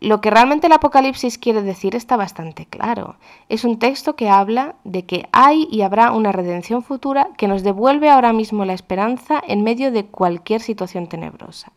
Lo 0.00 0.22
que 0.22 0.30
realmente 0.30 0.66
el 0.66 0.72
Apocalipsis 0.72 1.36
quiere 1.36 1.60
decir 1.62 1.94
está 1.94 2.16
bastante 2.16 2.64
claro. 2.64 3.16
Es 3.50 3.64
un 3.64 3.78
texto 3.78 4.16
que 4.16 4.30
habla 4.30 4.76
de 4.84 5.04
que 5.04 5.28
hay 5.32 5.68
y 5.70 5.82
habrá 5.82 6.12
una 6.12 6.32
redención 6.32 6.82
futura 6.82 7.28
que 7.36 7.48
nos 7.48 7.62
devuelve 7.62 8.08
ahora 8.08 8.32
mismo 8.32 8.64
la 8.64 8.72
esperanza 8.72 9.42
en 9.46 9.62
medio 9.62 9.92
de 9.92 10.06
cualquier 10.06 10.62
situación 10.62 11.06
tenebrosa. 11.08 11.72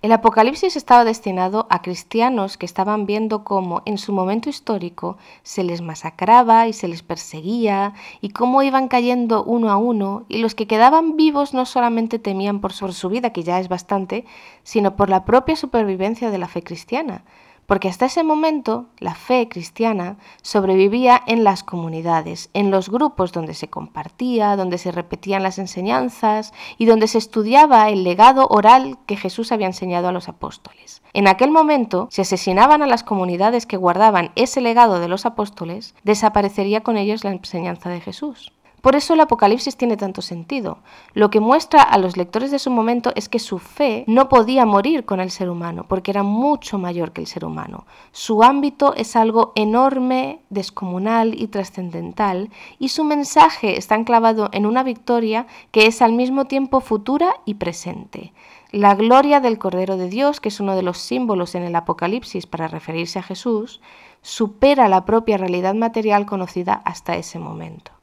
El 0.00 0.12
Apocalipsis 0.12 0.76
estaba 0.76 1.04
destinado 1.04 1.66
a 1.70 1.82
cristianos 1.82 2.56
que 2.56 2.66
estaban 2.66 3.04
viendo 3.04 3.42
cómo 3.42 3.82
en 3.84 3.98
su 3.98 4.12
momento 4.12 4.48
histórico 4.48 5.18
se 5.42 5.64
les 5.64 5.80
masacraba 5.80 6.68
y 6.68 6.72
se 6.72 6.86
les 6.86 7.02
perseguía 7.02 7.94
y 8.20 8.28
cómo 8.28 8.62
iban 8.62 8.86
cayendo 8.86 9.42
uno 9.42 9.72
a 9.72 9.76
uno 9.76 10.24
y 10.28 10.38
los 10.38 10.54
que 10.54 10.68
quedaban 10.68 11.16
vivos 11.16 11.52
no 11.52 11.66
solamente 11.66 12.20
temían 12.20 12.60
por 12.60 12.72
su 12.72 13.08
vida, 13.08 13.32
que 13.32 13.42
ya 13.42 13.58
es 13.58 13.68
bastante, 13.68 14.24
sino 14.62 14.94
por 14.94 15.10
la 15.10 15.24
propia 15.24 15.56
supervivencia 15.56 16.30
de 16.30 16.38
la 16.38 16.46
fe 16.46 16.62
cristiana, 16.62 17.24
porque 17.68 17.88
hasta 17.88 18.06
ese 18.06 18.24
momento 18.24 18.86
la 18.98 19.14
fe 19.14 19.46
cristiana 19.46 20.16
sobrevivía 20.40 21.22
en 21.26 21.44
las 21.44 21.62
comunidades, 21.62 22.48
en 22.54 22.70
los 22.70 22.88
grupos 22.88 23.30
donde 23.30 23.52
se 23.52 23.68
compartía, 23.68 24.56
donde 24.56 24.78
se 24.78 24.90
repetían 24.90 25.42
las 25.42 25.58
enseñanzas 25.58 26.54
y 26.78 26.86
donde 26.86 27.08
se 27.08 27.18
estudiaba 27.18 27.90
el 27.90 28.04
legado 28.04 28.46
oral 28.48 28.96
que 29.04 29.18
Jesús 29.18 29.52
había 29.52 29.66
enseñado 29.66 30.08
a 30.08 30.12
los 30.12 30.30
apóstoles. 30.30 31.02
En 31.12 31.28
aquel 31.28 31.50
momento, 31.50 32.08
si 32.10 32.22
asesinaban 32.22 32.80
a 32.80 32.86
las 32.86 33.04
comunidades 33.04 33.66
que 33.66 33.76
guardaban 33.76 34.32
ese 34.34 34.62
legado 34.62 34.98
de 34.98 35.08
los 35.08 35.26
apóstoles, 35.26 35.94
desaparecería 36.04 36.82
con 36.82 36.96
ellos 36.96 37.22
la 37.22 37.32
enseñanza 37.32 37.90
de 37.90 38.00
Jesús. 38.00 38.50
Por 38.80 38.94
eso 38.94 39.14
el 39.14 39.20
Apocalipsis 39.20 39.76
tiene 39.76 39.96
tanto 39.96 40.22
sentido. 40.22 40.78
Lo 41.14 41.30
que 41.30 41.40
muestra 41.40 41.82
a 41.82 41.98
los 41.98 42.16
lectores 42.16 42.50
de 42.50 42.58
su 42.58 42.70
momento 42.70 43.12
es 43.16 43.28
que 43.28 43.38
su 43.38 43.58
fe 43.58 44.04
no 44.06 44.28
podía 44.28 44.64
morir 44.66 45.04
con 45.04 45.20
el 45.20 45.30
ser 45.30 45.50
humano, 45.50 45.86
porque 45.88 46.10
era 46.10 46.22
mucho 46.22 46.78
mayor 46.78 47.12
que 47.12 47.20
el 47.20 47.26
ser 47.26 47.44
humano. 47.44 47.86
Su 48.12 48.42
ámbito 48.42 48.94
es 48.94 49.16
algo 49.16 49.52
enorme, 49.54 50.40
descomunal 50.50 51.40
y 51.40 51.48
trascendental, 51.48 52.50
y 52.78 52.90
su 52.90 53.04
mensaje 53.04 53.76
está 53.76 53.94
enclavado 53.94 54.48
en 54.52 54.66
una 54.66 54.82
victoria 54.82 55.46
que 55.70 55.86
es 55.86 56.02
al 56.02 56.12
mismo 56.12 56.44
tiempo 56.44 56.80
futura 56.80 57.34
y 57.44 57.54
presente. 57.54 58.32
La 58.70 58.94
gloria 58.94 59.40
del 59.40 59.58
Cordero 59.58 59.96
de 59.96 60.08
Dios, 60.08 60.40
que 60.40 60.50
es 60.50 60.60
uno 60.60 60.76
de 60.76 60.82
los 60.82 60.98
símbolos 60.98 61.54
en 61.54 61.62
el 61.62 61.74
Apocalipsis 61.74 62.46
para 62.46 62.68
referirse 62.68 63.18
a 63.18 63.22
Jesús, 63.22 63.80
supera 64.20 64.88
la 64.88 65.04
propia 65.04 65.38
realidad 65.38 65.74
material 65.74 66.26
conocida 66.26 66.82
hasta 66.84 67.16
ese 67.16 67.38
momento. 67.38 67.97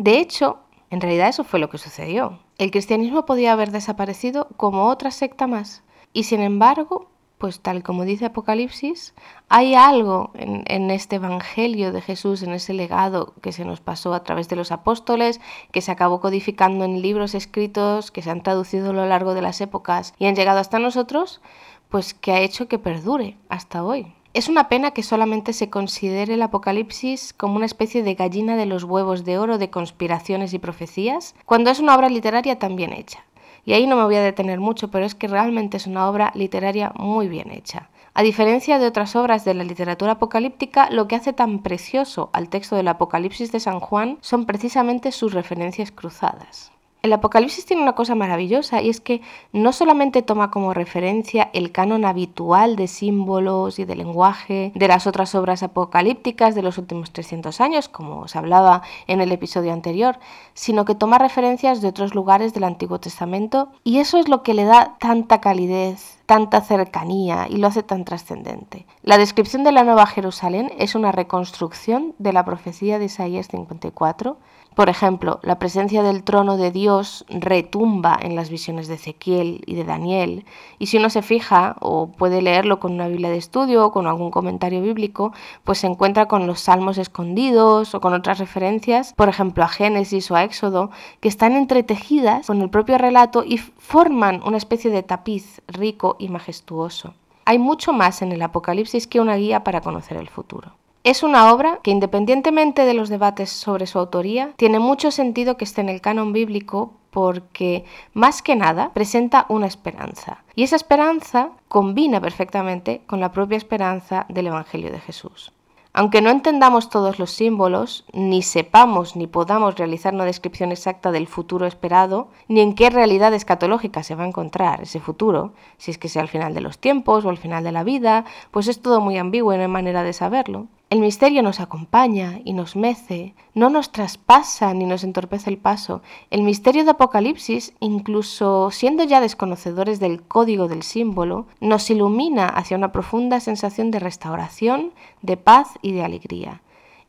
De 0.00 0.18
hecho, 0.18 0.60
en 0.88 1.02
realidad 1.02 1.28
eso 1.28 1.44
fue 1.44 1.60
lo 1.60 1.68
que 1.68 1.76
sucedió. 1.76 2.38
El 2.56 2.70
cristianismo 2.70 3.26
podía 3.26 3.52
haber 3.52 3.70
desaparecido 3.70 4.48
como 4.56 4.86
otra 4.86 5.10
secta 5.10 5.46
más. 5.46 5.82
Y 6.14 6.22
sin 6.22 6.40
embargo, 6.40 7.10
pues 7.36 7.60
tal 7.60 7.82
como 7.82 8.06
dice 8.06 8.24
Apocalipsis, 8.24 9.12
hay 9.50 9.74
algo 9.74 10.30
en, 10.32 10.90
este 10.90 11.16
Evangelio 11.16 11.92
de 11.92 12.00
Jesús, 12.00 12.42
en 12.42 12.52
ese 12.52 12.72
legado 12.72 13.34
que 13.42 13.52
se 13.52 13.66
nos 13.66 13.82
pasó 13.82 14.14
a 14.14 14.24
través 14.24 14.48
de 14.48 14.56
los 14.56 14.72
apóstoles, 14.72 15.38
que 15.70 15.82
se 15.82 15.92
acabó 15.92 16.22
codificando 16.22 16.86
en 16.86 17.02
libros 17.02 17.34
escritos, 17.34 18.10
que 18.10 18.22
se 18.22 18.30
han 18.30 18.42
traducido 18.42 18.90
a 18.90 18.94
lo 18.94 19.04
largo 19.04 19.34
de 19.34 19.42
las 19.42 19.60
épocas 19.60 20.14
y 20.18 20.24
han 20.24 20.34
llegado 20.34 20.60
hasta 20.60 20.78
nosotros, 20.78 21.42
pues 21.90 22.14
que 22.14 22.32
ha 22.32 22.40
hecho 22.40 22.68
que 22.68 22.78
perdure 22.78 23.36
hasta 23.50 23.84
hoy. 23.84 24.14
Es 24.32 24.48
una 24.48 24.68
pena 24.68 24.92
que 24.92 25.02
solamente 25.02 25.52
se 25.52 25.70
considere 25.70 26.34
el 26.34 26.42
Apocalipsis 26.42 27.32
como 27.32 27.56
una 27.56 27.66
especie 27.66 28.04
de 28.04 28.14
gallina 28.14 28.56
de 28.56 28.64
los 28.64 28.84
huevos 28.84 29.24
de 29.24 29.38
oro 29.38 29.58
de 29.58 29.70
conspiraciones 29.70 30.54
y 30.54 30.60
profecías, 30.60 31.34
cuando 31.46 31.68
es 31.68 31.80
una 31.80 31.96
obra 31.96 32.08
literaria 32.08 32.56
tan 32.56 32.76
bien 32.76 32.92
hecha. 32.92 33.24
Y 33.64 33.72
ahí 33.72 33.88
no 33.88 33.96
me 33.96 34.04
voy 34.04 34.14
a 34.14 34.22
detener 34.22 34.60
mucho, 34.60 34.88
pero 34.88 35.04
es 35.04 35.16
que 35.16 35.26
realmente 35.26 35.78
es 35.78 35.88
una 35.88 36.08
obra 36.08 36.30
literaria 36.36 36.92
muy 36.94 37.26
bien 37.26 37.50
hecha. 37.50 37.90
A 38.14 38.22
diferencia 38.22 38.78
de 38.78 38.86
otras 38.86 39.16
obras 39.16 39.44
de 39.44 39.54
la 39.54 39.64
literatura 39.64 40.12
apocalíptica, 40.12 40.90
lo 40.90 41.08
que 41.08 41.16
hace 41.16 41.32
tan 41.32 41.58
precioso 41.58 42.30
al 42.32 42.50
texto 42.50 42.76
del 42.76 42.86
Apocalipsis 42.86 43.50
de 43.50 43.58
San 43.58 43.80
Juan 43.80 44.18
son 44.20 44.46
precisamente 44.46 45.10
sus 45.10 45.32
referencias 45.32 45.90
cruzadas. 45.90 46.70
El 47.02 47.14
Apocalipsis 47.14 47.64
tiene 47.64 47.82
una 47.82 47.94
cosa 47.94 48.14
maravillosa 48.14 48.82
y 48.82 48.90
es 48.90 49.00
que 49.00 49.22
no 49.52 49.72
solamente 49.72 50.20
toma 50.20 50.50
como 50.50 50.74
referencia 50.74 51.48
el 51.54 51.72
canon 51.72 52.04
habitual 52.04 52.76
de 52.76 52.88
símbolos 52.88 53.78
y 53.78 53.86
de 53.86 53.96
lenguaje 53.96 54.70
de 54.74 54.88
las 54.88 55.06
otras 55.06 55.34
obras 55.34 55.62
apocalípticas 55.62 56.54
de 56.54 56.60
los 56.62 56.76
últimos 56.76 57.10
300 57.10 57.60
años, 57.62 57.88
como 57.88 58.20
os 58.20 58.36
hablaba 58.36 58.82
en 59.06 59.22
el 59.22 59.32
episodio 59.32 59.72
anterior, 59.72 60.18
sino 60.52 60.84
que 60.84 60.94
toma 60.94 61.16
referencias 61.16 61.80
de 61.80 61.88
otros 61.88 62.14
lugares 62.14 62.52
del 62.52 62.64
Antiguo 62.64 63.00
Testamento 63.00 63.70
y 63.82 63.98
eso 63.98 64.18
es 64.18 64.28
lo 64.28 64.42
que 64.42 64.52
le 64.52 64.64
da 64.64 64.96
tanta 64.98 65.40
calidez 65.40 66.19
tanta 66.30 66.60
cercanía 66.60 67.48
y 67.50 67.56
lo 67.56 67.66
hace 67.66 67.82
tan 67.82 68.04
trascendente. 68.04 68.86
La 69.02 69.18
descripción 69.18 69.64
de 69.64 69.72
la 69.72 69.82
Nueva 69.82 70.06
Jerusalén 70.06 70.70
es 70.78 70.94
una 70.94 71.10
reconstrucción 71.10 72.14
de 72.20 72.32
la 72.32 72.44
profecía 72.44 73.00
de 73.00 73.06
Isaías 73.06 73.48
54 73.48 74.36
por 74.74 74.88
ejemplo, 74.88 75.40
la 75.42 75.58
presencia 75.58 76.02
del 76.02 76.22
trono 76.22 76.56
de 76.56 76.70
Dios 76.70 77.24
retumba 77.28 78.16
en 78.22 78.36
las 78.36 78.50
visiones 78.50 78.86
de 78.86 78.94
Ezequiel 78.94 79.62
y 79.66 79.74
de 79.74 79.84
Daniel, 79.84 80.44
y 80.78 80.86
si 80.86 80.98
uno 80.98 81.10
se 81.10 81.22
fija 81.22 81.76
o 81.80 82.12
puede 82.12 82.40
leerlo 82.40 82.78
con 82.78 82.92
una 82.92 83.08
Biblia 83.08 83.30
de 83.30 83.36
estudio 83.36 83.84
o 83.84 83.92
con 83.92 84.06
algún 84.06 84.30
comentario 84.30 84.80
bíblico, 84.80 85.32
pues 85.64 85.78
se 85.78 85.88
encuentra 85.88 86.26
con 86.26 86.46
los 86.46 86.60
salmos 86.60 86.98
escondidos 86.98 87.94
o 87.94 88.00
con 88.00 88.14
otras 88.14 88.38
referencias, 88.38 89.12
por 89.14 89.28
ejemplo 89.28 89.64
a 89.64 89.68
Génesis 89.68 90.30
o 90.30 90.36
a 90.36 90.44
Éxodo, 90.44 90.90
que 91.20 91.28
están 91.28 91.56
entretejidas 91.56 92.46
con 92.46 92.62
el 92.62 92.70
propio 92.70 92.96
relato 92.96 93.42
y 93.44 93.58
forman 93.90 94.40
una 94.46 94.56
especie 94.56 94.88
de 94.88 95.02
tapiz 95.02 95.62
rico 95.66 96.14
y 96.20 96.28
majestuoso. 96.28 97.14
Hay 97.44 97.58
mucho 97.58 97.92
más 97.92 98.22
en 98.22 98.30
el 98.30 98.40
Apocalipsis 98.40 99.08
que 99.08 99.18
una 99.18 99.34
guía 99.34 99.64
para 99.64 99.80
conocer 99.80 100.16
el 100.16 100.28
futuro. 100.28 100.74
Es 101.02 101.24
una 101.24 101.52
obra 101.52 101.80
que, 101.82 101.90
independientemente 101.90 102.84
de 102.84 102.94
los 102.94 103.08
debates 103.08 103.50
sobre 103.50 103.88
su 103.88 103.98
autoría, 103.98 104.52
tiene 104.54 104.78
mucho 104.78 105.10
sentido 105.10 105.56
que 105.56 105.64
esté 105.64 105.80
en 105.80 105.88
el 105.88 106.00
canon 106.00 106.32
bíblico 106.32 106.92
porque, 107.10 107.84
más 108.14 108.42
que 108.42 108.54
nada, 108.54 108.92
presenta 108.92 109.46
una 109.48 109.66
esperanza. 109.66 110.44
Y 110.54 110.62
esa 110.62 110.76
esperanza 110.76 111.50
combina 111.66 112.20
perfectamente 112.20 113.02
con 113.08 113.18
la 113.18 113.32
propia 113.32 113.56
esperanza 113.56 114.24
del 114.28 114.46
Evangelio 114.46 114.92
de 114.92 115.00
Jesús. 115.00 115.52
Aunque 115.92 116.22
no 116.22 116.30
entendamos 116.30 116.88
todos 116.88 117.18
los 117.18 117.32
símbolos, 117.32 118.04
ni 118.12 118.42
sepamos 118.42 119.16
ni 119.16 119.26
podamos 119.26 119.76
realizar 119.76 120.14
una 120.14 120.24
descripción 120.24 120.70
exacta 120.70 121.10
del 121.10 121.26
futuro 121.26 121.66
esperado, 121.66 122.28
ni 122.46 122.60
en 122.60 122.74
qué 122.76 122.90
realidad 122.90 123.34
escatológica 123.34 124.04
se 124.04 124.14
va 124.14 124.22
a 124.22 124.28
encontrar 124.28 124.82
ese 124.82 125.00
futuro, 125.00 125.52
si 125.78 125.90
es 125.90 125.98
que 125.98 126.08
sea 126.08 126.22
al 126.22 126.28
final 126.28 126.54
de 126.54 126.60
los 126.60 126.78
tiempos 126.78 127.24
o 127.24 127.28
al 127.28 127.38
final 127.38 127.64
de 127.64 127.72
la 127.72 127.82
vida, 127.82 128.24
pues 128.52 128.68
es 128.68 128.80
todo 128.80 129.00
muy 129.00 129.18
ambiguo 129.18 129.52
y 129.52 129.56
no 129.56 129.62
hay 129.62 129.68
manera 129.68 130.04
de 130.04 130.12
saberlo. 130.12 130.68
El 130.90 130.98
misterio 130.98 131.44
nos 131.44 131.60
acompaña 131.60 132.40
y 132.44 132.52
nos 132.52 132.74
mece, 132.74 133.36
no 133.54 133.70
nos 133.70 133.92
traspasa 133.92 134.74
ni 134.74 134.86
nos 134.86 135.04
entorpece 135.04 135.48
el 135.48 135.56
paso. 135.56 136.02
El 136.30 136.42
misterio 136.42 136.84
de 136.84 136.90
Apocalipsis, 136.90 137.74
incluso 137.78 138.72
siendo 138.72 139.04
ya 139.04 139.20
desconocedores 139.20 140.00
del 140.00 140.20
código 140.20 140.66
del 140.66 140.82
símbolo, 140.82 141.46
nos 141.60 141.88
ilumina 141.90 142.48
hacia 142.48 142.76
una 142.76 142.90
profunda 142.90 143.38
sensación 143.38 143.92
de 143.92 144.00
restauración, 144.00 144.92
de 145.22 145.36
paz 145.36 145.68
y 145.80 145.92
de 145.92 146.02
alegría. 146.02 146.60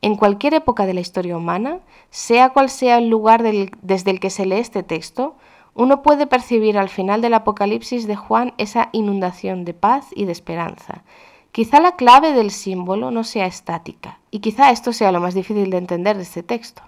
En 0.04 0.16
cualquier 0.16 0.54
época 0.54 0.86
de 0.86 0.94
la 0.94 1.02
historia 1.02 1.36
humana, 1.36 1.80
sea 2.12 2.50
cual 2.50 2.70
sea 2.70 3.00
el 3.00 3.10
lugar 3.10 3.42
desde 3.42 4.12
el 4.12 4.20
que 4.20 4.30
se 4.30 4.46
lee 4.46 4.58
este 4.60 4.84
texto, 4.84 5.34
uno 5.74 6.04
puede 6.04 6.28
percibir 6.28 6.78
al 6.78 6.90
final 6.90 7.22
del 7.22 7.34
Apocalipsis 7.34 8.06
de 8.06 8.16
Juan 8.16 8.54
esa 8.60 8.90
inundación 8.92 9.66
de 9.66 9.74
paz 9.74 10.10
y 10.16 10.26
de 10.26 10.34
esperanza 10.34 11.04
Quizá 11.51 11.81
la 11.81 11.98
clave 11.98 12.31
del 12.31 12.50
símbolo 12.50 13.12
no 13.12 13.25
sea 13.25 13.46
estática, 13.46 14.20
y 14.31 14.39
quizá 14.39 14.72
esto 14.72 14.93
sea 14.93 15.12
lo 15.12 15.20
más 15.20 15.34
difícil 15.34 15.70
de 15.70 15.79
entender 15.79 16.15
de 16.15 16.24
este 16.24 16.43
texto. 16.43 16.81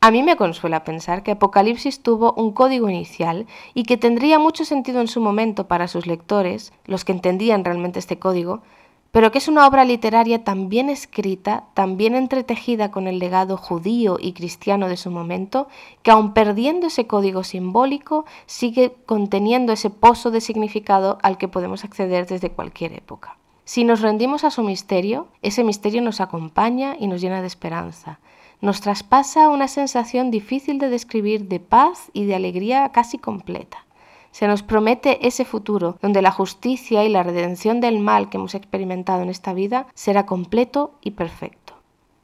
A 0.00 0.12
mí 0.12 0.22
me 0.22 0.36
consuela 0.36 0.84
pensar 0.84 1.24
que 1.24 1.32
Apocalipsis 1.32 2.00
tuvo 2.00 2.32
un 2.34 2.52
código 2.52 2.88
inicial 2.88 3.48
y 3.74 3.82
que 3.82 3.96
tendría 3.96 4.38
mucho 4.38 4.64
sentido 4.64 5.00
en 5.00 5.08
su 5.08 5.20
momento 5.20 5.66
para 5.66 5.88
sus 5.88 6.06
lectores, 6.06 6.72
los 6.84 7.04
que 7.04 7.10
entendían 7.10 7.64
realmente 7.64 7.98
este 7.98 8.20
código, 8.20 8.62
pero 9.10 9.32
que 9.32 9.38
es 9.38 9.48
una 9.48 9.66
obra 9.66 9.84
literaria 9.84 10.44
tan 10.44 10.68
bien 10.68 10.88
escrita, 10.88 11.64
tan 11.74 11.96
bien 11.96 12.14
entretejida 12.14 12.92
con 12.92 13.08
el 13.08 13.18
legado 13.18 13.56
judío 13.56 14.16
y 14.20 14.32
cristiano 14.32 14.86
de 14.86 14.96
su 14.96 15.10
momento, 15.10 15.66
que 16.04 16.12
aun 16.12 16.34
perdiendo 16.34 16.86
ese 16.86 17.08
código 17.08 17.42
simbólico, 17.42 18.26
sigue 18.46 18.94
conteniendo 19.06 19.72
ese 19.72 19.90
pozo 19.90 20.30
de 20.30 20.40
significado 20.40 21.18
al 21.22 21.36
que 21.36 21.48
podemos 21.48 21.82
acceder 21.82 22.28
desde 22.28 22.52
cualquier 22.52 22.92
época. 22.92 23.38
Si 23.64 23.84
nos 23.84 24.00
rendimos 24.00 24.42
a 24.44 24.50
su 24.50 24.62
misterio, 24.62 25.28
ese 25.40 25.62
misterio 25.62 26.02
nos 26.02 26.20
acompaña 26.20 26.96
y 26.98 27.06
nos 27.06 27.20
llena 27.20 27.40
de 27.40 27.46
esperanza. 27.46 28.18
Nos 28.60 28.80
traspasa 28.80 29.48
una 29.48 29.68
sensación 29.68 30.30
difícil 30.30 30.78
de 30.78 30.88
describir 30.88 31.46
de 31.48 31.60
paz 31.60 32.10
y 32.12 32.26
de 32.26 32.34
alegría 32.34 32.90
casi 32.90 33.18
completa. 33.18 33.84
Se 34.32 34.46
nos 34.46 34.62
promete 34.62 35.26
ese 35.26 35.44
futuro 35.44 35.96
donde 36.00 36.22
la 36.22 36.30
justicia 36.30 37.04
y 37.04 37.08
la 37.08 37.22
redención 37.22 37.80
del 37.80 37.98
mal 37.98 38.30
que 38.30 38.38
hemos 38.38 38.54
experimentado 38.54 39.22
en 39.22 39.28
esta 39.28 39.52
vida 39.52 39.86
será 39.94 40.26
completo 40.26 40.94
y 41.02 41.12
perfecto. 41.12 41.71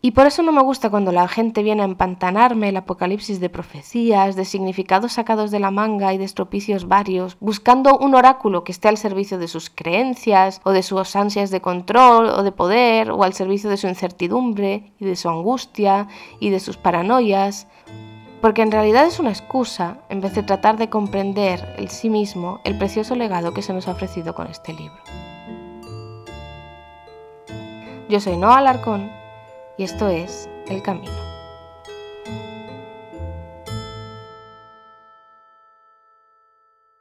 Y 0.01 0.13
por 0.13 0.29
eso 0.29 0.45
no 0.45 0.53
me 0.53 0.63
gusta 0.63 0.91
cuando 0.91 1.11
la 1.11 1.27
gente 1.27 1.65
viene 1.65 1.83
a 1.83 1.85
empantanarme 1.85 2.69
el 2.69 2.77
apocalipsis 2.77 3.41
de 3.41 3.51
profecías, 3.51 4.37
de 4.37 4.45
significados 4.45 5.15
sacados 5.15 5.51
de 5.51 5.59
la 5.59 5.73
manga 5.73 6.15
y 6.15 6.19
de 6.19 6.25
estropicios 6.25 6.87
varios, 6.87 7.37
buscando 7.41 7.99
un 7.99 8.15
oráculo 8.15 8.63
que 8.63 8.71
esté 8.71 8.87
al 8.87 8.97
servicio 8.97 9.39
de 9.39 9.49
sus 9.49 9.71
creencias 9.71 10.61
o 10.63 10.71
de 10.71 10.85
sus 10.85 11.17
ansias 11.17 11.51
de 11.51 11.61
control 11.61 12.27
o 12.29 12.45
de 12.45 12.53
poder 12.53 13.11
o 13.11 13.25
al 13.25 13.33
servicio 13.33 13.69
de 13.69 13.77
su 13.77 13.89
incertidumbre 13.89 14.93
y 15.01 15.05
de 15.05 15.17
su 15.17 15.29
angustia 15.29 16.07
y 16.39 16.51
de 16.51 16.61
sus 16.61 16.77
paranoias, 16.77 17.67
porque 18.41 18.63
en 18.63 18.71
realidad 18.71 19.05
es 19.05 19.19
una 19.19 19.31
excusa 19.31 19.99
en 20.11 20.21
vez 20.21 20.33
de 20.33 20.45
tratar 20.45 20.77
de 20.77 20.89
comprender 20.91 21.75
el 21.77 21.89
sí 21.89 22.09
mismo 22.09 22.61
el 22.63 22.79
precioso 22.79 23.17
legado 23.17 23.53
que 23.53 23.63
se 23.63 23.73
nos 23.73 23.89
ha 23.89 23.93
ofrecido 23.93 24.33
con 24.37 24.47
este 24.47 24.75
libro. 24.75 24.99
Yo 28.09 28.21
soy 28.21 28.37
Noah 28.37 28.59
Alarcón 28.59 29.19
y 29.79 29.85
esto 29.85 30.09
es 30.11 30.51
El 30.67 30.83
Camino. 30.83 31.28